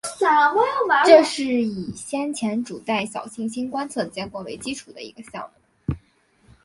[1.05, 5.95] 这是以先前主带小行星观测结果为基础的一个项目。